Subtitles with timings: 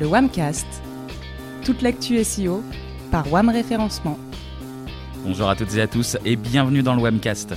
[0.00, 0.66] le WAMcast.
[1.62, 2.64] Toute l'actu SEO
[3.10, 4.18] par WAM Référencement.
[5.22, 7.54] Bonjour à toutes et à tous et bienvenue dans le WAMcast.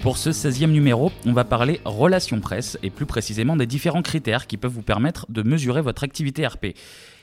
[0.00, 4.48] Pour ce 16e numéro, on va parler relations presse et plus précisément des différents critères
[4.48, 6.74] qui peuvent vous permettre de mesurer votre activité RP.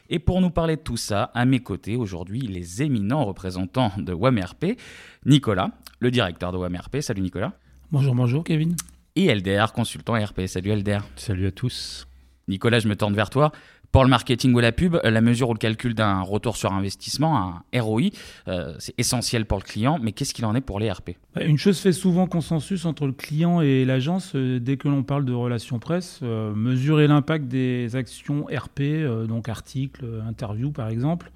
[0.10, 4.14] Et pour nous parler de tout ça, à mes côtés aujourd'hui, les éminents représentants de
[4.14, 4.78] WAMRP,
[5.25, 7.01] Nicolas, le directeur de WAMRP.
[7.01, 7.51] Salut Nicolas.
[7.92, 8.78] Bonjour, bonjour Kevin.
[9.18, 10.47] Et Elder, consultant RP.
[10.47, 11.00] Salut Elder.
[11.18, 12.07] Salut à tous.
[12.47, 13.51] Nicolas, je me tourne vers toi.
[13.91, 17.61] Pour le marketing ou la pub, la mesure ou le calcul d'un retour sur investissement,
[17.73, 18.04] un ROI,
[18.47, 21.43] euh, c'est essentiel pour le client, mais qu'est-ce qu'il en est pour les RP bah,
[21.43, 25.25] Une chose fait souvent consensus entre le client et l'agence euh, dès que l'on parle
[25.25, 28.81] de relations presse, euh, mesurer l'impact des actions RP,
[29.27, 31.31] donc articles, interviews par exemple,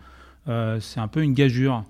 [0.80, 1.84] c'est un peu une gageure.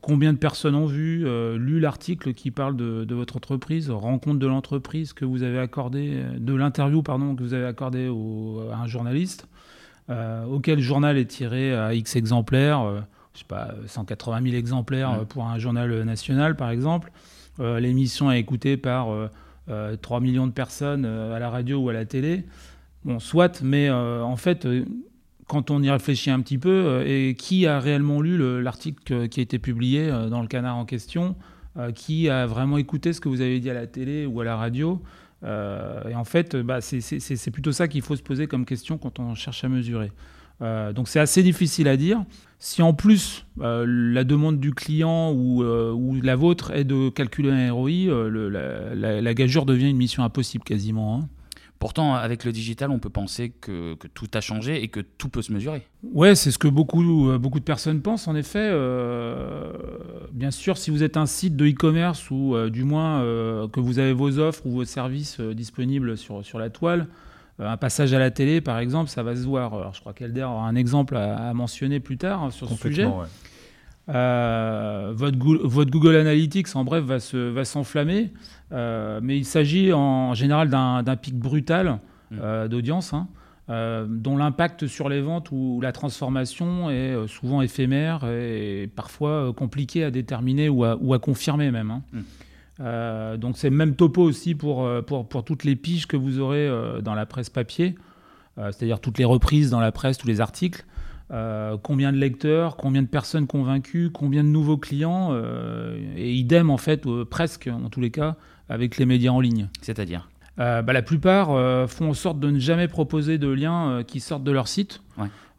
[0.00, 1.26] combien de personnes ont vu,
[1.58, 6.54] lu l'article qui parle de, votre entreprise, rencontre de l'entreprise que vous avez accordé, de
[6.54, 8.06] l'interview pardon que vous avez accordé
[8.72, 9.53] à un journaliste euh,
[10.08, 13.00] auquel le journal est tiré à X exemplaires, euh,
[13.32, 17.10] je sais pas, 180 000 exemplaires euh, pour un journal national par exemple.
[17.60, 19.10] L'émission est écoutée par
[19.68, 22.42] 3 millions de personnes à la radio ou à la télé.
[23.04, 24.66] Bon, soit, mais en fait,
[25.46, 29.42] quand on y réfléchit un petit peu, et qui a réellement lu l'article qui a
[29.44, 31.36] été publié dans le canard en question
[31.94, 34.56] Qui a vraiment écouté ce que vous avez dit à la télé ou à la
[34.56, 35.00] radio
[35.44, 39.18] euh, et en fait, bah, c'est plutôt ça qu'il faut se poser comme question quand
[39.18, 40.10] on cherche à mesurer.
[40.62, 42.24] Euh, donc c'est assez difficile à dire.
[42.58, 45.62] Si en plus euh, la demande du client ou,
[46.22, 51.18] la vôtre est de calculer un ROI, la, gageure devient une mission impossible quasiment.
[51.18, 51.28] Hein.
[51.78, 55.42] Pourtant, avec le digital, on peut penser que, tout a changé et que tout peut
[55.42, 55.86] se mesurer.
[56.02, 58.70] Ouais, c'est ce que beaucoup, euh, beaucoup de personnes pensent, en effet.
[58.70, 59.72] Euh,
[60.32, 63.20] bien sûr, si vous êtes un site de e-commerce ou euh, du moins
[63.68, 67.08] que vous avez vos offres ou vos services disponibles sur, sur la toile,
[67.58, 69.74] un passage à la télé, par exemple, ça va se voir.
[69.74, 73.06] Alors, je crois qu'Elder aura un exemple à, mentionner plus tard hein, sur ce sujet.
[74.08, 78.24] Votre, votre, Google Analytics, en bref, va s'enflammer.
[78.24, 78.28] Va
[78.72, 81.98] euh, mais il s'agit en général d'un pic brutal
[82.30, 82.36] mmh.
[82.40, 83.12] euh, d'audience.
[83.14, 83.28] Hein,
[83.70, 90.04] euh, dont l'impact sur les ventes ou, la transformation est souvent éphémère et parfois compliqué
[90.04, 91.90] à déterminer ou à, ou à confirmer même.
[91.90, 92.02] Hein.
[92.12, 93.36] Mmh.
[93.38, 96.68] donc c'est le même topo aussi pour, pour, pour, toutes les piges que vous aurez
[97.02, 97.94] dans la presse papier,
[98.56, 100.84] c'est-à-dire toutes les reprises dans la presse, tous les articles.
[101.82, 105.34] Combien de lecteurs, combien de personnes convaincues, combien de nouveaux clients,
[106.16, 108.36] et idem en fait, presque en tous les cas,
[108.68, 109.68] avec les médias en ligne.
[109.80, 110.28] C'est-à-dire
[110.58, 114.02] euh, bah, La plupart euh, font en sorte de ne jamais proposer de liens euh,
[114.02, 115.02] qui sortent de leur site.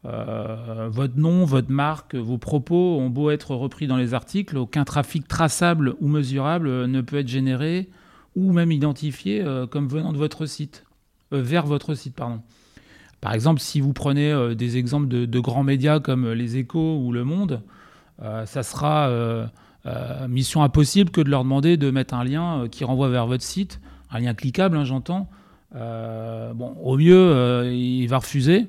[0.03, 5.27] votre nom, votre marque, vos propos ont beau être repris dans les articles, aucun trafic
[5.27, 7.89] traçable ou mesurable ne peut être généré
[8.35, 10.85] ou même identifié comme venant de votre site,
[11.31, 12.41] vers votre site, pardon.
[13.25, 17.11] Par exemple, si vous prenez des exemples de, de, grands médias comme Les Échos ou
[17.11, 17.61] Le Monde,
[18.21, 19.09] ça sera
[19.87, 23.27] euh, mission impossible que de leur demander de mettre un lien euh, qui renvoie vers
[23.27, 25.29] votre site, un lien cliquable, hein, j'entends.
[25.75, 28.67] Euh, bon, au mieux, il va refuser.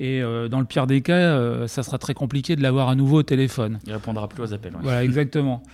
[0.00, 3.22] Et dans le pire des cas, ça sera très compliqué de l'avoir à nouveau au
[3.24, 3.80] téléphone.
[3.84, 4.72] Il répondra plus aux appels.
[4.80, 5.64] Voilà, exactement.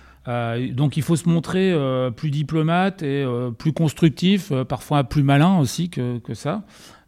[0.71, 1.77] donc il faut se montrer
[2.15, 3.23] plus diplomate et
[3.59, 6.63] plus constructif, parfois plus malin aussi que, que ça.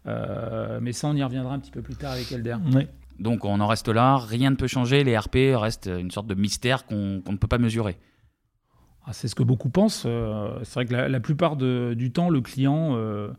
[0.08, 2.58] Mais ça, on y reviendra un petit peu plus tard avec Elder.
[2.74, 2.88] Oui.
[3.20, 6.36] Donc on en reste là, rien ne peut changer, les RP restent une sorte de
[6.36, 7.98] mystère qu'on ne peut pas mesurer.
[9.08, 10.04] Ah, c'est ce que beaucoup pensent.
[10.06, 13.30] Euh, c'est vrai que la, plupart du temps, le client, euh,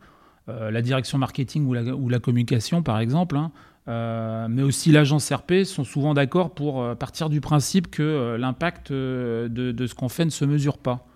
[0.49, 5.85] euh, la direction marketing ou la, communication, par exemple, hein, mais aussi l'agence RP sont
[5.85, 10.79] souvent d'accord pour partir du principe que l'impact de, ce qu'on fait ne se mesure
[10.79, 11.07] pas,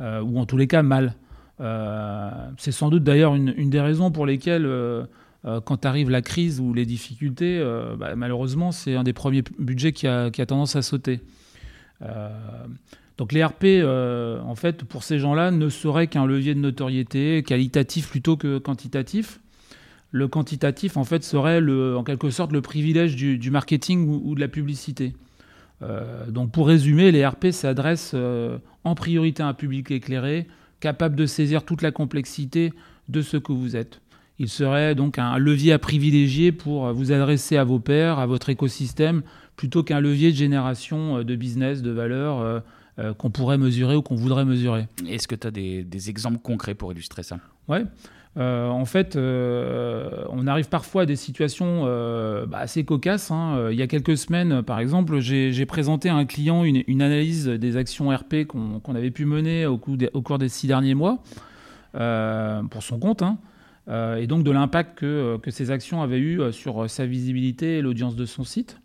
[0.00, 1.14] ou en tous les cas mal.
[1.60, 4.66] C'est sans doute d'ailleurs une, des raisons pour lesquelles
[5.46, 9.42] euh, quand arrive la crise ou les difficultés, euh, bah, malheureusement, c'est un des premiers
[9.58, 11.20] budgets qui a, tendance à sauter.
[12.02, 12.28] Euh,
[13.16, 18.08] donc les RP, en fait, pour ces gens-là, ne seraient qu'un levier de notoriété qualitatif
[18.08, 19.40] plutôt que quantitatif.
[20.10, 21.60] Le quantitatif, en fait, serait
[21.94, 25.12] en quelque sorte le privilège du, marketing ou, de la publicité.
[26.28, 28.16] donc pour résumer, les RP s'adressent
[28.84, 30.46] en priorité à un public éclairé,
[30.80, 32.72] capable de saisir toute la complexité
[33.08, 34.00] de ce que vous êtes.
[34.38, 38.48] Il serait donc un levier à privilégier pour vous adresser à vos pairs, à votre
[38.48, 39.22] écosystème,
[39.60, 42.60] plutôt qu'un levier de génération euh, de business, de valeur euh,
[42.98, 44.88] euh, qu'on pourrait mesurer ou qu'on voudrait mesurer.
[45.06, 47.38] Est-ce que tu as des, exemples concrets pour illustrer ça?
[48.36, 48.42] Oui.
[48.42, 51.84] en fait, on arrive parfois à des situations
[52.46, 53.30] bah, assez cocasses.
[53.30, 53.68] Hein.
[53.70, 57.76] Il y a quelques semaines, par exemple, j'ai présenté à un client une, analyse des
[57.76, 61.22] actions RP qu'on avait pu mener au, cours des six derniers mois
[61.92, 63.22] pour son compte.
[63.22, 63.38] Hein.
[64.16, 68.16] et donc de l'impact que, que, ces actions avaient eu sur sa visibilité et l'audience
[68.16, 68.80] de son site.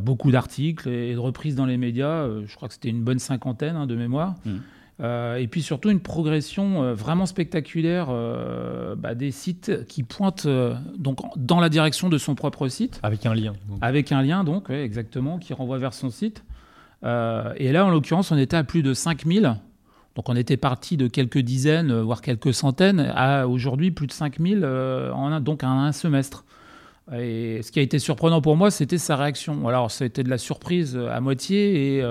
[0.00, 3.76] beaucoup d'articles et de reprises dans les médias, je crois que c'était une bonne cinquantaine
[3.76, 4.34] hein, de mémoire.
[4.44, 4.58] Mmh.
[5.00, 10.46] Euh, et puis surtout une progression euh, vraiment spectaculaire euh, bah, des sites qui pointent
[10.96, 13.00] donc dans la direction de son propre site.
[13.02, 13.54] Avec un lien.
[13.80, 16.44] Avec un lien, donc, exactement, qui renvoie vers son site.
[17.02, 19.56] et là, en l'occurrence, on était à plus de 5000.
[20.14, 24.64] Donc on était parti de quelques dizaines, voire quelques centaines, à aujourd'hui plus de 5000
[24.64, 26.44] en un, donc en un semestre.
[27.12, 29.66] Et ce qui a été surprenant pour moi, c'était sa réaction.
[29.66, 32.04] Alors, ça a été de la surprise à moitié et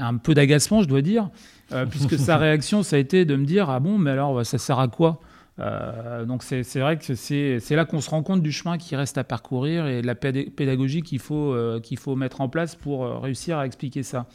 [0.00, 1.28] un peu d'agacement, je dois dire.
[1.72, 4.58] Euh, puisque sa réaction, ça a été de me dire Ah bon, mais alors ça
[4.58, 5.20] sert à quoi?
[5.58, 9.18] Euh, donc c'est vrai que c'est là qu'on se rend compte du chemin qui reste
[9.18, 13.20] à parcourir et de la pédagogie qu'il faut, euh, qu'il faut mettre en place pour
[13.20, 14.26] réussir à expliquer ça.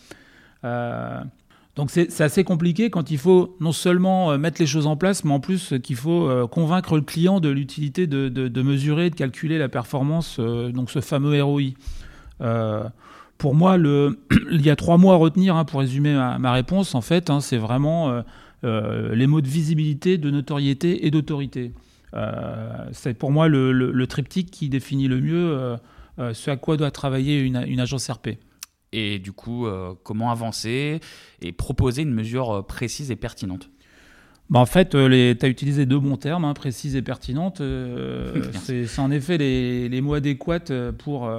[1.75, 5.33] donc c'est assez compliqué quand il faut non seulement mettre les choses en place, mais
[5.33, 9.57] en plus qu'il faut convaincre le client de l'utilité de, de, de, mesurer, de calculer
[9.57, 11.71] la performance, donc ce fameux ROI
[13.37, 14.19] pour moi, le,
[14.51, 16.95] il y a trois mots à retenir hein, pour résumer ma, réponse.
[16.95, 18.21] En fait, hein, c'est vraiment euh,
[18.63, 21.73] euh, les mots de visibilité, de notoriété et d'autorité.
[22.13, 25.75] Euh, c'est pour moi le, triptyque qui définit le mieux
[26.33, 28.29] ce à quoi doit travailler une, agence RP.
[28.93, 29.67] Et du coup,
[30.03, 30.99] comment avancer
[31.41, 33.69] et proposer une mesure précise et pertinente?
[34.49, 37.61] Bah en fait, tu as utilisé deux bons termes, hein, précises et pertinentes.
[38.53, 41.29] c'est en effet les, les, mots adéquats pour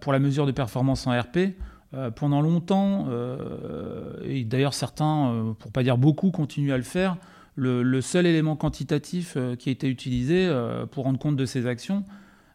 [0.00, 1.54] pour la mesure de performance en RP.
[1.94, 7.16] Euh, pendant longtemps, euh, et d'ailleurs certains, pour pas dire beaucoup, continuent à le faire,
[7.54, 10.52] le, seul élément quantitatif qui a été utilisé
[10.90, 12.04] pour rendre compte de ces actions,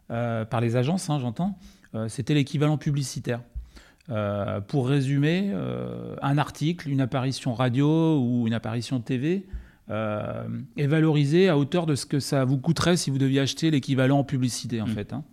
[0.08, 1.58] par les agences, hein, j'entends,
[2.06, 3.40] c'était l'équivalent publicitaire.
[4.68, 5.52] pour résumer,
[6.22, 9.44] un article, une apparition radio ou une apparition TV
[9.88, 14.20] est valorisé à hauteur de ce que ça vous coûterait si vous deviez acheter l'équivalent
[14.20, 14.90] en publicité, en mmh.
[14.90, 15.12] fait.
[15.12, 15.24] Hein.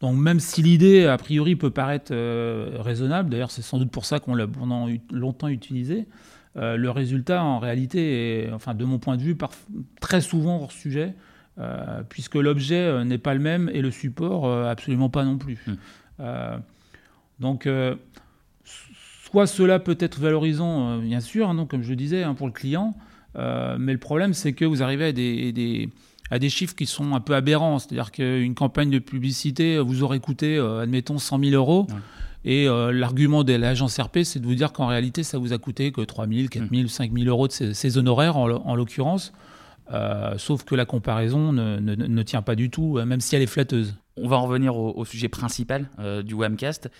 [0.00, 4.04] Donc même si l'idée, a priori, peut paraître euh, raisonnable, d'ailleurs c'est sans doute pour
[4.04, 6.06] ça qu'on l'a pendant longtemps utilisé,
[6.56, 9.36] euh, le résultat en réalité est, enfin de mon point de vue,
[10.00, 11.14] très souvent hors sujet,
[11.58, 15.64] euh, puisque l'objet n'est pas le même et le support absolument pas non plus.
[15.66, 16.24] Mmh.
[17.40, 17.68] donc
[18.64, 22.52] soit cela peut être valorisant, bien sûr, hein, donc, comme je disais, hein, pour le
[22.52, 22.94] client,
[23.36, 25.88] mais le problème c'est que vous arrivez à des
[26.30, 27.78] à des chiffres qui sont un peu aberrants.
[27.78, 31.86] C'est-à-dire qu'une campagne de publicité vous aurait coûté, euh, admettons, 100 000 euros.
[32.44, 35.58] Et euh, l'argument de l'agence RP, c'est de vous dire qu'en réalité, ça vous a
[35.58, 39.32] coûté que 3 000, 4 000, 5 000 euros de ces, honoraires, en, l'occurrence.
[39.92, 43.96] Euh, sauf que la comparaison ne, tient pas du tout, même si elle est flatteuse.
[44.16, 45.88] On va en revenir au, sujet principal
[46.24, 46.90] du webcast.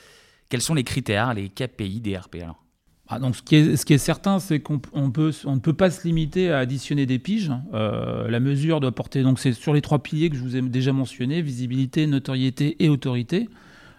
[0.48, 2.63] Quels sont les critères, les KPI des RP alors?
[3.08, 5.74] Ah, donc ce, qui est, ce qui est certain, c'est qu'on peut, on ne peut
[5.74, 7.52] pas se limiter à additionner des piges.
[7.74, 10.62] Euh, la mesure doit porter, donc c'est sur les trois piliers que je vous ai
[10.62, 13.50] déjà mentionnés, visibilité, notoriété et autorité.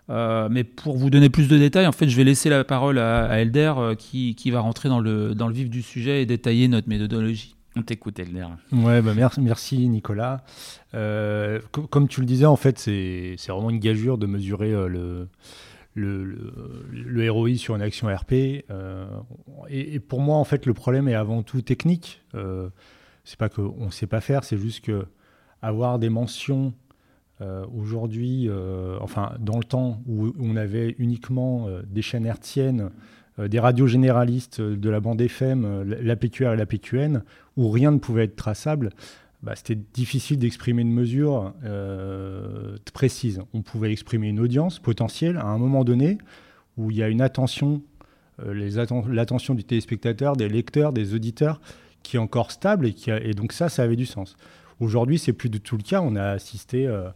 [0.09, 2.97] Euh, mais pour vous donner plus de détails, en fait, je vais laisser la parole
[2.97, 6.25] à, Elder euh, qui, qui, va rentrer dans le, dans le vif du sujet et
[6.25, 7.55] détailler notre méthodologie.
[7.75, 8.47] On t'écoute, Elder.
[8.71, 10.43] Ouais, bah merci, merci, Nicolas.
[10.93, 15.27] comme tu le disais, en fait, c'est vraiment une gageure de mesurer le
[15.95, 18.65] le, le, ROI sur une action RP.
[18.69, 19.07] Euh,
[19.69, 22.21] et, pour moi, en fait, le problème est avant tout technique.
[22.35, 22.69] Euh,
[23.23, 25.07] c'est pas qu'on ne sait pas faire, c'est juste que
[25.61, 26.73] avoir des mentions
[27.41, 32.91] euh, aujourd'hui, euh, enfin, dans le temps où, on avait uniquement des chaînes hertziennes,
[33.39, 37.23] des radios généralistes de la bande FM, l'APQR et l'APQN,
[37.57, 38.91] où rien ne pouvait être traçable,
[39.45, 43.41] bah, c'était difficile d'exprimer une mesure euh, précise.
[43.53, 46.17] On pouvait exprimer une audience potentielle à un moment donné
[46.77, 47.83] où il y a une attention,
[48.43, 51.61] euh, l'attention du téléspectateur, des lecteurs, des auditeurs
[52.01, 54.35] qui est encore stable et, qui donc ça, ça avait du sens.
[54.79, 56.01] Aujourd'hui, c'est plus du tout le cas.
[56.01, 57.09] On a assisté euh,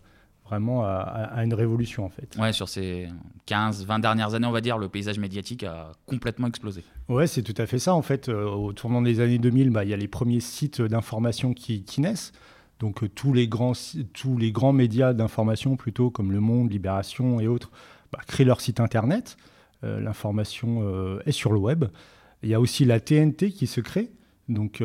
[0.50, 2.36] vraiment à, une révolution en fait.
[2.40, 3.08] Ouais, sur ces
[3.46, 6.84] 15, 20 dernières années, on va dire, le paysage médiatique a complètement explosé.
[7.08, 8.30] Ouais, c'est tout à fait ça en fait.
[8.30, 11.84] Euh, au tournant des années 2000, bah, il y a les premiers sites d'information qui,
[12.00, 12.32] naissent.
[12.80, 13.74] Donc euh, tous, les grands,
[14.14, 17.72] tous les grands médias d'information, plutôt comme Le Monde, Libération et autres,
[18.12, 19.38] bah, créent leur site internet.
[19.84, 21.86] Euh, l'information est sur le web.
[22.42, 24.12] Il y a aussi la TNT qui se crée.
[24.48, 24.82] Donc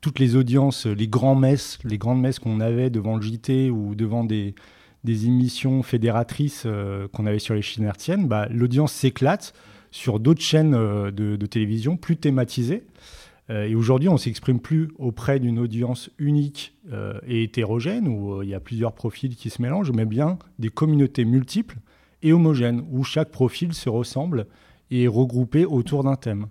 [0.00, 3.94] toutes les audiences, les grands messes, les grandes messes qu'on avait devant le JT ou
[3.94, 4.54] devant des,
[5.04, 9.52] des émissions fédératrices euh, qu'on avait sur les chaînes hertziennes, bah, l'audience s'éclate
[9.90, 12.84] sur d'autres chaînes euh, de, télévision plus thématisées.
[13.50, 16.72] Euh, et aujourd'hui, on s'exprime plus auprès d'une audience unique
[17.26, 21.24] et hétérogène, où il y a plusieurs profils qui se mélangent, mais bien des communautés
[21.24, 21.76] multiples
[22.22, 24.46] et homogènes, où chaque profil se ressemble
[24.90, 26.46] et est regroupé autour d'un thème.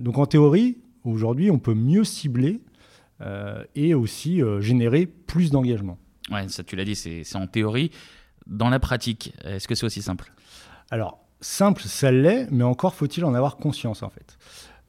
[0.00, 2.60] donc en théorie, aujourd'hui, on peut mieux cibler
[3.74, 5.98] et aussi générer plus d'engagement.
[6.30, 7.90] Ouais, ça tu l'as dit, c'est en théorie.
[8.46, 10.32] Dans la pratique, est-ce que c'est aussi simple?
[10.90, 14.38] Alors, simple, ça l'est, mais encore faut-il en avoir conscience en fait.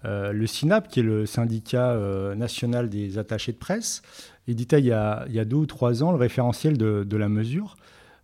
[0.05, 4.01] Euh, le SINAP, qui est le syndicat euh, national des attachés de presse,
[4.48, 7.17] éditait il y, a, il y, a, deux ou trois ans le référentiel de, de
[7.17, 7.75] la mesure.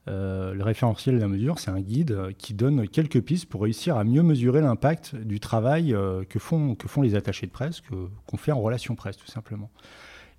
[0.07, 3.97] Euh, le référentiel de la mesure, c'est un guide qui donne quelques pistes pour réussir
[3.97, 5.95] à mieux mesurer l'impact du travail
[6.29, 9.69] que, font, que font les attachés de presse, qu'on fait en relation presse tout simplement.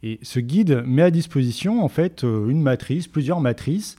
[0.02, 3.97] Et ce guide met à disposition en fait une matrice, plusieurs matrices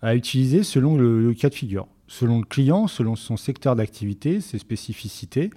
[0.00, 4.58] à utiliser selon le cas de figure selon le client, selon son secteur d'activité, ses
[4.58, 5.48] spécificités,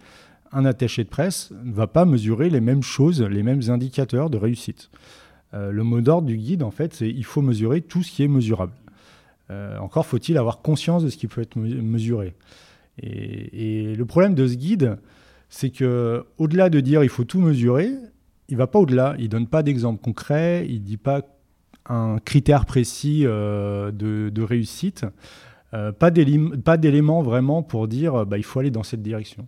[0.53, 4.37] un attaché de presse ne va pas mesurer les mêmes choses, les mêmes indicateurs de
[4.37, 4.89] réussite.
[5.53, 8.23] Euh, le mot d'ordre du guide, en fait, c'est il faut mesurer tout ce qui
[8.23, 8.71] est mesurable.
[9.51, 12.33] Euh, encore faut-il avoir conscience de ce qui peut être mesuré.
[13.03, 14.97] Et, le problème de ce guide,
[15.49, 17.91] c'est que au-delà de dire il faut tout mesurer,
[18.49, 19.15] il va pas au-delà.
[19.19, 21.21] Il donne pas d'exemple concret, il dit pas
[21.87, 25.05] un critère précis euh, de, réussite.
[25.73, 29.47] Euh, pas d'éléments vraiment pour dire bah, il faut aller dans cette direction.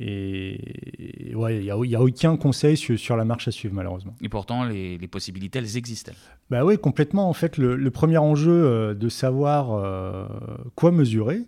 [0.00, 4.14] Et ouais, il n'y a, a, aucun conseil sur, la marche à suivre, malheureusement.
[4.22, 6.12] Et pourtant, les, possibilités, elles existent.
[6.50, 7.28] Bah oui, complètement.
[7.28, 10.28] En fait, le, premier enjeu euh, de savoir
[10.76, 11.40] quoi mesurer,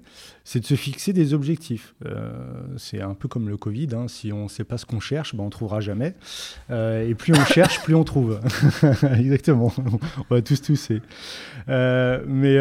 [0.43, 1.95] c'est de se fixer des objectifs.
[2.77, 3.89] c'est un peu comme le Covid.
[3.93, 4.09] Hein.
[4.09, 6.17] Si on ne sait pas ce qu'on cherche, bah, on ne trouvera jamais.
[6.71, 8.41] et plus on cherche, plus on trouve.
[9.17, 9.73] Exactement.
[10.29, 11.03] on va tous tousser.
[11.69, 12.59] mais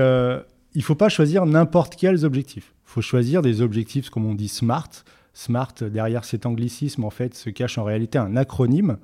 [0.75, 2.73] il ne faut pas choisir n'importe quels objectifs.
[2.85, 5.03] Il faut choisir des objectifs, comme on dit, SMART.
[5.33, 8.97] SMART, derrière cet anglicisme, en fait, se cache en réalité un acronyme.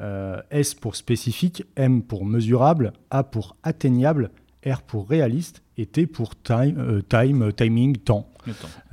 [0.00, 4.30] Euh, S pour spécifique, M pour mesurable, A pour atteignable,
[4.66, 8.28] R pour réaliste et T pour time, euh, time timing, temps.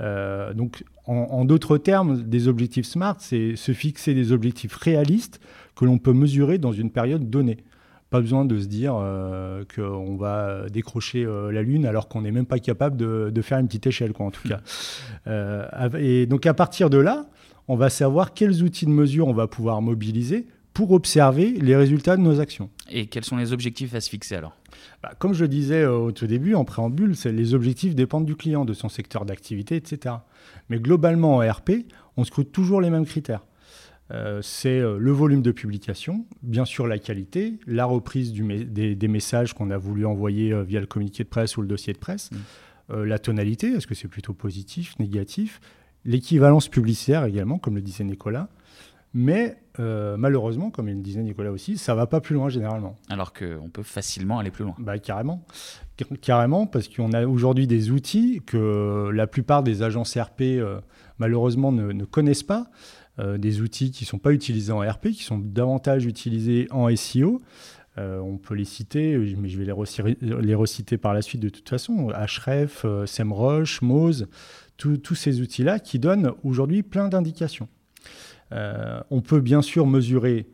[0.00, 5.40] Euh, donc, en d'autres termes, des objectifs SMART, c'est se fixer des objectifs réalistes
[5.74, 7.58] que l'on peut mesurer dans une période donnée.
[8.12, 12.30] Pas besoin de se dire euh, qu'on va décrocher euh, la Lune alors qu'on n'est
[12.30, 14.60] même pas capable de, faire une petite échelle, quoi, en tout cas.
[15.26, 15.66] Euh,
[15.98, 17.24] et donc à partir de là,
[17.68, 22.18] on va savoir quels outils de mesure on va pouvoir mobiliser pour observer les résultats
[22.18, 22.68] de nos actions.
[22.90, 24.58] Et quels sont les objectifs à se fixer alors?
[25.02, 28.66] Bah, Comme je le disais au tout début, en préambule, les objectifs dépendent du client,
[28.66, 30.16] de son secteur d'activité, etc.
[30.68, 31.86] Mais globalement, en RP,
[32.18, 33.40] on scrute toujours les mêmes critères.
[34.10, 39.54] Euh, c'est euh, le volume de publication, bien sûr la qualité, la reprise des, messages
[39.54, 42.30] qu'on a voulu envoyer euh, via le communiqué de presse ou le dossier de presse,
[42.30, 43.02] mm.
[43.04, 45.60] la tonalité, est-ce que c'est plutôt positif, négatif,
[46.04, 48.48] l'équivalence publicitaire également, comme le disait Nicolas.
[49.14, 52.96] Mais malheureusement, comme il le disait Nicolas aussi, ça va pas plus loin généralement.
[53.08, 54.74] Alors qu'on peut facilement aller plus loin.
[54.78, 55.44] Bah, carrément.
[56.20, 60.60] Carrément, parce qu'on a aujourd'hui des outils que la plupart des agences RP,
[61.18, 62.68] malheureusement, ne, connaissent pas.
[63.18, 66.94] Euh, des outils qui ne sont pas utilisés en RP, qui sont davantage utilisés en
[66.96, 67.42] SEO.
[67.98, 71.68] Euh, on peut les citer, mais je vais les, reciter par la suite de toute
[71.68, 72.08] façon.
[72.08, 74.28] Href, euh, SEMrush, Moz,
[74.78, 77.68] tous ces outils-là qui donnent aujourd'hui plein d'indications.
[78.50, 80.48] on peut bien sûr mesurer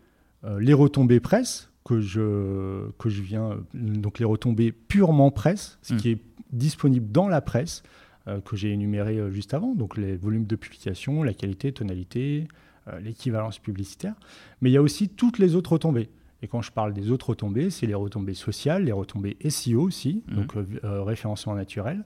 [0.59, 6.11] les retombées presse, que je, que je viens, donc les retombées purement presse, ce qui
[6.11, 6.19] est
[6.53, 7.83] disponible dans la presse.
[8.29, 12.47] Euh, que j'ai énuméré euh, juste avant, donc les volumes de publication, la qualité, tonalité,
[12.89, 14.15] euh, l'équivalence publicitaire.
[14.61, 16.11] Mais il y a aussi toutes les autres retombées.
[16.43, 20.23] Et quand je parle des autres retombées, c'est les retombées sociales, les retombées SEO aussi,
[20.29, 20.35] mmh.
[20.35, 22.05] donc référencement naturel.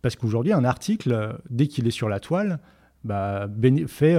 [0.00, 2.58] Parce qu'aujourd'hui, un article, dès qu'il est sur la toile,
[3.04, 3.48] bah,
[3.86, 4.16] fait,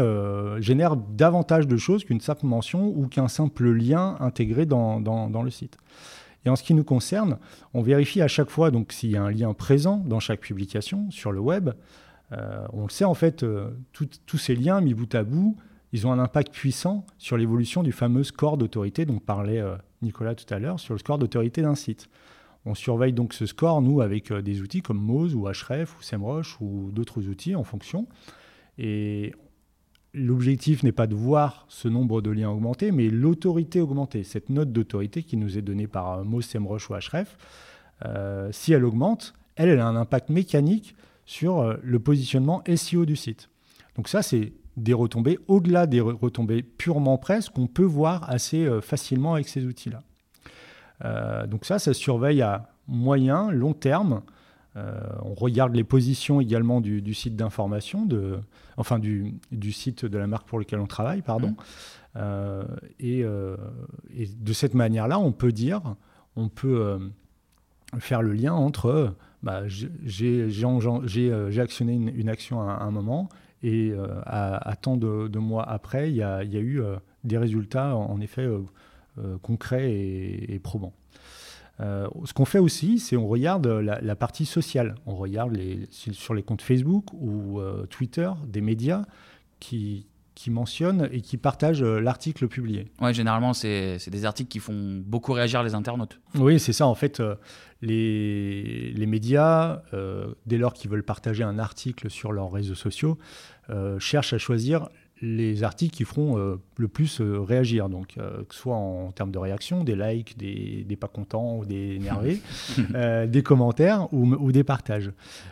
[0.61, 5.43] génère davantage de choses qu'une simple mention ou qu'un simple lien intégré dans, dans, dans
[5.43, 5.77] le site.
[6.45, 7.37] Et en ce qui nous concerne,
[7.73, 11.09] on vérifie à chaque fois donc s'il y a un lien présent dans chaque publication
[11.11, 11.71] sur le web.
[12.31, 15.55] Euh, on le sait en fait, euh, tous ces liens mis bout à bout,
[15.91, 20.35] ils ont un impact puissant sur l'évolution du fameux score d'autorité dont parlait euh, Nicolas
[20.35, 22.09] tout à l'heure, sur le score d'autorité d'un site.
[22.65, 26.57] On surveille donc ce score, nous, avec des outils comme Moz ou Href ou SEMrush
[26.61, 28.07] ou d'autres outils en fonction.
[28.77, 29.33] Et
[30.13, 34.23] l'objectif n'est pas de voir ce nombre de liens augmenter, mais l'autorité augmenter.
[34.23, 37.37] Cette note d'autorité qui nous est donnée par Moz, SEMrush ou Href,
[38.05, 43.15] euh, si elle augmente, elle, a un impact mécanique sur euh, le positionnement SEO du
[43.15, 43.49] site.
[43.95, 48.81] Donc ça, c'est des retombées au-delà des retombées purement presse qu'on peut voir assez euh,
[48.81, 50.03] facilement avec ces outils-là.
[51.47, 54.21] donc ça, ça surveille à moyen, long terme.
[54.75, 58.07] Euh, on regarde les positions également du, site d'information,
[58.77, 61.49] enfin du, site de la marque pour lequel on travaille, pardon.
[61.49, 61.55] Mmh.
[62.15, 62.63] Euh,
[63.03, 63.57] euh,
[64.15, 65.81] et, de cette manière-là, on peut dire,
[66.35, 66.99] on peut
[67.99, 70.49] faire le lien entre bah, j'ai
[71.59, 73.29] actionné une, action à, un moment
[73.61, 73.93] et
[74.25, 76.81] à, tant de, mois après, il y a, eu
[77.23, 78.47] des résultats en, effet
[79.43, 80.93] concrets et, probants.
[81.79, 84.95] Ce qu'on fait aussi, c'est on regarde la, partie sociale.
[85.05, 89.03] On regarde les, sur les comptes Facebook ou Twitter des médias
[89.59, 92.87] qui, qui mentionnent et qui partagent euh, l'article publié.
[93.11, 96.19] Généralement, c'est des articles qui font beaucoup réagir les internautes.
[96.35, 96.87] Oui, c'est ça.
[96.87, 97.35] En fait, euh,
[97.81, 103.17] les, les médias, euh, dès lors qu'ils veulent partager un article sur leurs réseaux sociaux,
[103.97, 104.89] cherchent à choisir
[105.25, 107.87] les articles qui feront le plus réagir.
[107.87, 111.65] Donc, que ce soit en, termes de réaction, des likes, des, des pas contents ou
[111.65, 112.41] des énervés,
[113.27, 115.11] des commentaires ou, ou, des partages.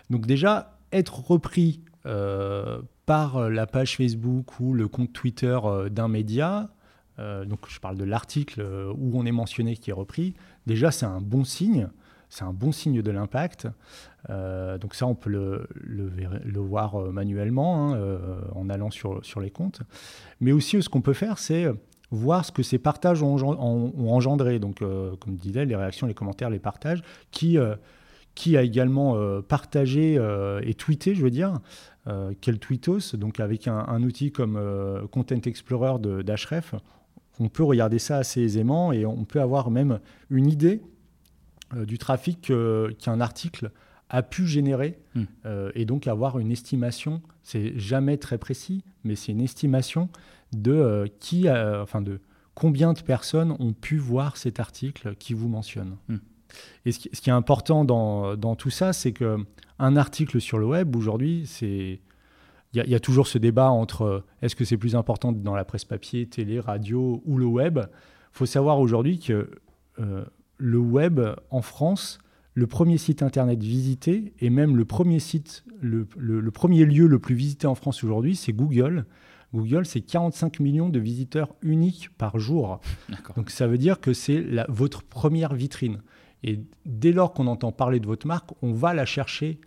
[0.09, 1.81] Donc, déjà, être repris
[3.11, 6.69] par euh, la page Facebook ou le compte Twitter euh, d'un média,
[7.19, 8.61] euh, donc je parle de l'article
[8.97, 10.33] où on est mentionné qui est repris,
[10.65, 11.89] déjà c'est un bon signe,
[12.31, 13.67] c'est un bon signe de l'impact.
[14.29, 17.99] donc ça, on peut le, voir manuellement hein,
[18.55, 19.81] en allant sur, les comptes.
[20.39, 21.67] Mais aussi, ce qu'on peut faire, c'est
[22.09, 23.35] voir ce que ces partages ont,
[24.09, 24.59] engendré.
[24.59, 30.15] Donc, comme je disais, les réactions, les commentaires, les partages, qui, a également partagé
[30.63, 31.59] et tweeté, je veux dire,
[32.07, 36.73] euh, quel Tweetos, donc avec un, outil comme euh, Content Explorer d'Href,
[37.39, 39.99] on peut regarder ça assez aisément et on peut avoir même
[40.31, 41.00] une idée euh,
[41.75, 42.51] du trafic
[42.99, 43.71] qu'un article
[44.09, 45.23] a pu générer hmm.
[45.73, 47.21] et donc avoir une estimation.
[47.43, 50.09] C'est jamais très précis, mais c'est une estimation
[50.51, 52.19] de qui, enfin de
[52.55, 55.95] combien de personnes ont pu voir cet article qui vous mentionne.
[56.09, 56.17] Hmm.
[56.85, 59.37] Et ce qui, est important dans, dans tout ça, c'est que
[59.79, 62.01] un article sur le web, aujourd'hui, c'est
[62.73, 65.65] il y, a toujours ce débat entre euh, est-ce que c'est plus important dans la
[65.65, 67.79] presse papier, télé, radio ou le web?
[67.79, 67.87] Il
[68.31, 69.51] faut savoir aujourd'hui que
[69.99, 70.23] euh,
[70.61, 72.19] le web en France,
[72.53, 76.05] le premier site internet visité et même le premier site, le,
[76.51, 79.05] premier lieu le plus visité en France aujourd'hui, c'est Google.
[79.55, 82.79] Google, c'est 45 millions de visiteurs uniques par jour.
[83.35, 86.01] Donc ça veut dire que c'est votre première vitrine.
[86.43, 89.59] Et dès lors qu'on entend parler de votre marque, on va la chercher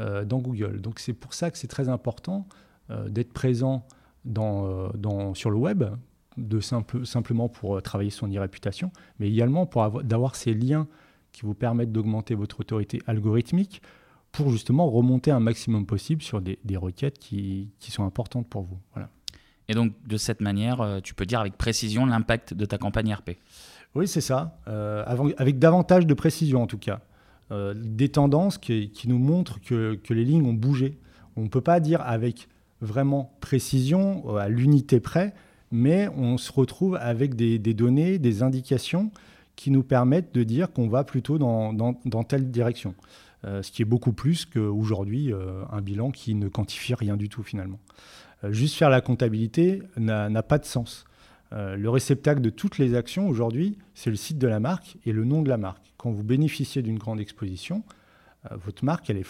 [0.00, 0.80] euh, dans Google.
[0.80, 2.48] Donc c'est pour ça que c'est très important
[2.90, 3.86] euh, d'être présent
[4.24, 5.84] dans, euh, dans, sur le web,
[6.36, 10.86] de simple, simplement pour travailler son e-réputation, mais également pour d'avoir ces liens
[11.32, 13.82] qui vous permettent d'augmenter votre autorité algorithmique
[14.32, 18.62] pour justement remonter un maximum possible sur des, des requêtes qui, qui, sont importantes pour
[18.62, 18.78] vous.
[18.94, 19.08] Voilà.
[19.68, 23.30] Et donc, de cette manière, tu peux dire avec précision l'impact de ta campagne RP
[23.94, 27.00] Oui, c'est ça, avec davantage de précision en tout cas.
[27.52, 30.98] Euh, des tendances qui, nous montrent que, les lignes ont bougé.
[31.36, 32.48] On ne peut pas dire avec
[32.80, 35.34] vraiment précision, euh, à l'unité près,
[35.70, 39.10] mais on se retrouve avec des, données, des indications
[39.56, 42.94] qui nous permettent de dire qu'on va plutôt dans, telle direction.
[43.44, 45.32] Euh, ce qui est beaucoup plus qu'aujourd'hui
[45.70, 47.78] un bilan qui ne quantifie rien du tout finalement.
[48.50, 51.06] juste faire la comptabilité n'a pas de sens.
[51.52, 55.12] Euh, le réceptacle de toutes les actions aujourd'hui, c'est le site de la marque et
[55.12, 55.92] le nom de la marque.
[55.96, 57.82] Quand vous bénéficiez d'une grande exposition,
[58.50, 59.26] euh, votre marque, elle est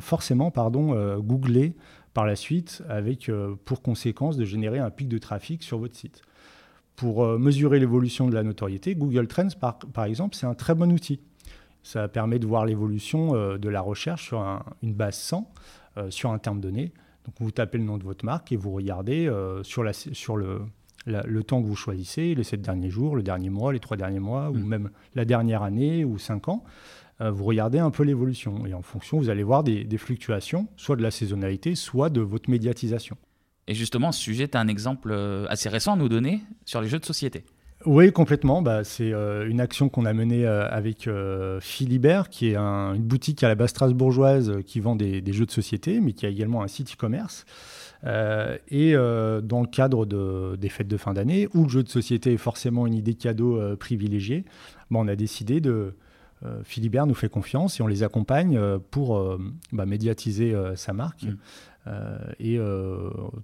[0.00, 1.74] forcément pardon, euh, googlée
[2.16, 3.30] par la suite avec
[3.66, 6.22] pour conséquence de générer un pic de trafic sur votre site.
[6.94, 11.20] Pour mesurer l'évolution de la notoriété, Google Trends, par, exemple, c'est un très bon outil.
[11.82, 14.40] Ça permet de voir l'évolution de la recherche sur
[14.82, 15.52] une base 100,
[16.08, 16.94] sur un terme donné.
[17.26, 19.30] Donc vous tapez le nom de votre marque et vous regardez
[19.62, 20.62] sur, la, sur le,
[21.06, 24.20] le temps que vous choisissez, les sept derniers jours, le dernier mois, les trois derniers
[24.20, 24.66] mois, ou mm.
[24.66, 28.66] même la dernière année ou cinq ans, euh, vous regardez un peu l'évolution.
[28.66, 32.50] Et en fonction, vous allez voir des, fluctuations, soit de la saisonnalité, soit de votre
[32.50, 33.16] médiatisation.
[33.68, 36.80] Et justement, ce sujet, tu as un exemple euh, assez récent à nous donner sur
[36.80, 37.44] les jeux de société.
[37.84, 38.62] Oui, complètement.
[38.62, 41.08] Bah, c'est euh, une action qu'on a menée avec
[41.60, 45.50] Philibert, qui est une boutique à la base strasbourgeoise qui vend des, des, jeux de
[45.50, 47.44] société, mais qui a également un site e-commerce.
[48.04, 50.06] Euh, et euh, dans le cadre
[50.56, 53.58] des fêtes de fin d'année, où le jeu de société est forcément une idée cadeau
[53.58, 54.44] euh, privilégiée,
[54.90, 55.94] bah, on a décidé de...
[56.64, 59.38] Philibert nous fait confiance et on les accompagne pour
[59.72, 61.24] bah, médiatiser sa marque.
[61.24, 61.90] Mm.
[62.38, 62.58] et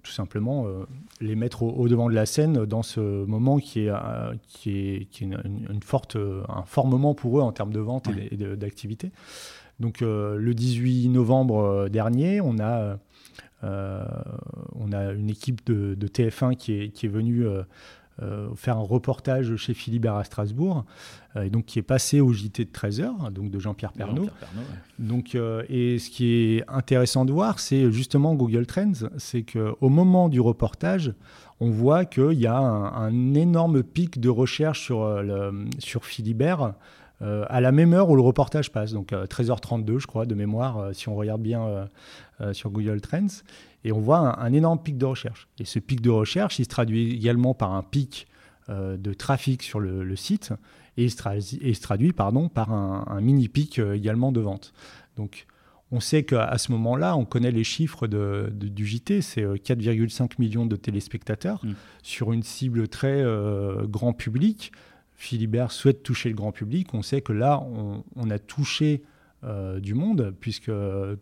[0.03, 0.67] tout simplement
[1.19, 3.91] les mettre au, devant de la scène dans ce moment qui est,
[4.47, 8.09] qui est, qui est une, forte, un fort moment pour eux en termes de vente
[8.31, 9.11] et d'activité.
[9.79, 12.99] Donc le 18 novembre dernier, on a
[13.63, 14.03] euh,
[14.75, 17.63] on a une équipe de, TF1 qui est, qui est venue euh, euh,
[18.55, 20.85] faire un reportage chez Philibert à Strasbourg,
[21.41, 24.29] et donc qui est passé au JT de 13h, donc de Jean-Pierre Pernaud.
[24.99, 30.29] donc, et ce qui est intéressant de voir, c'est justement Google Trends, c'est qu'au moment
[30.29, 31.13] du reportage,
[31.59, 36.73] on voit qu'il y a un, énorme pic de recherche sur, le, sur Philibert
[37.23, 40.77] euh, à la même heure où le reportage passe, donc 13h32 je crois de mémoire,
[40.77, 41.87] euh, si on regarde bien
[42.41, 43.27] euh, sur Google Trends,
[43.83, 45.47] et on voit un, énorme pic de recherche.
[45.59, 48.27] Et ce pic de recherche, il se traduit également par un pic
[48.69, 50.53] de trafic sur le, site
[50.95, 54.73] et se, traduit pardon, par un, mini pic également de vente.
[55.17, 55.47] Donc
[55.91, 60.65] on sait qu'à ce moment-là, on connaît les chiffres de, du JT, c'est 4,5 millions
[60.65, 61.73] de téléspectateurs mmh.
[62.03, 63.21] sur une cible très
[63.83, 64.71] grand public.
[65.15, 66.93] Philibert souhaite toucher le grand public.
[66.93, 67.61] On sait que là,
[68.15, 69.03] on a touché
[69.45, 70.71] euh, du monde, puisque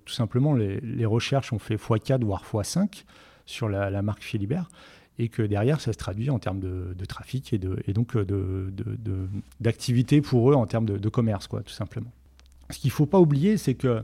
[0.06, 3.04] tout simplement les, recherches ont fait x4 voire x5
[3.46, 4.70] sur la, marque Philibert,
[5.20, 8.16] et que derrière ça se traduit en termes de, trafic et, de, et donc
[9.60, 12.12] d'activité de, pour eux en termes de, commerce, quoi, tout simplement.
[12.70, 14.04] Ce qu'il ne faut pas oublier, c'est que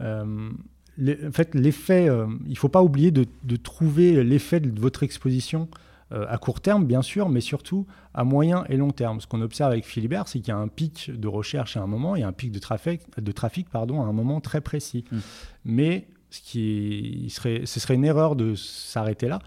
[0.00, 0.50] euh,
[0.98, 5.68] en fait, l'effet, euh, il ne faut pas oublier de, trouver l'effet de votre exposition
[6.12, 9.20] euh, à court terme, bien sûr, mais surtout à moyen et long terme.
[9.20, 11.86] Ce qu'on observe avec Philibert, c'est qu'il y a un pic de recherche à un
[11.86, 15.04] moment et un pic de trafic, de trafic pardon, à un moment très précis.
[15.12, 15.18] Mmh.
[15.66, 19.38] Mais ce, qui serait, ce serait une erreur de s'arrêter là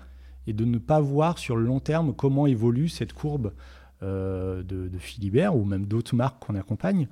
[0.47, 3.53] et de ne pas voir sur le long terme comment évolue cette courbe
[4.01, 7.09] euh, de, Philibert ou même d'autres marques qu'on accompagne.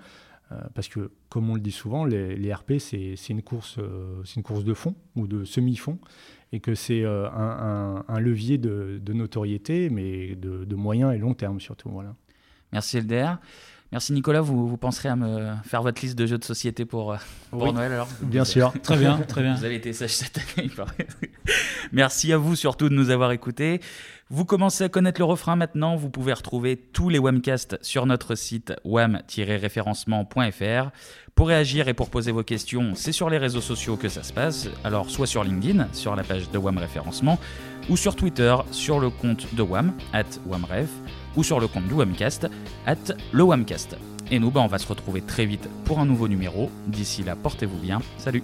[0.53, 3.79] Euh, parce que, comme on le dit souvent, les, RP, c'est une, course,
[4.35, 5.99] une course de fond ou de semi-fond
[6.53, 11.89] et que c'est euh, un, levier de, notoriété, mais de, moyen et long terme surtout.
[11.89, 12.15] Voilà.
[12.71, 13.37] Merci LDR.
[13.91, 17.11] Merci Nicolas, vous, vous, penserez à me faire votre liste de jeux de société pour,
[17.11, 17.17] euh,
[17.51, 18.71] Noël alors Bien sûr.
[18.83, 19.55] très bien, très bien.
[19.55, 20.69] Vous avez été sage cette année,
[21.91, 23.81] Merci à vous surtout de nous avoir écoutés.
[24.29, 28.35] Vous commencez à connaître le refrain maintenant, vous pouvez retrouver tous les webcasts sur notre
[28.35, 30.91] site wam-référencement.fr.
[31.35, 34.31] Pour réagir et pour poser vos questions, c'est sur les réseaux sociaux que ça se
[34.31, 37.37] passe, alors soit sur LinkedIn, sur la page de WAM Référencement,
[37.89, 40.87] ou sur Twitter, sur le compte de WAM, at WAMREF,
[41.35, 42.49] ou sur le compte du WAMcast,
[42.85, 42.95] at
[43.31, 43.97] le WAMcast.
[44.31, 46.69] Et nous, bah, on va se retrouver très vite pour un nouveau numéro.
[46.87, 48.01] D'ici là, portez-vous bien.
[48.17, 48.43] Salut